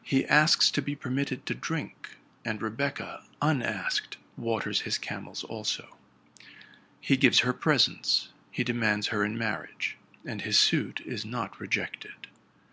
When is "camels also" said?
4.98-5.96